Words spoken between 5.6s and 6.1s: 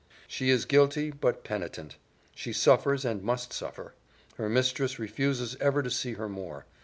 ever to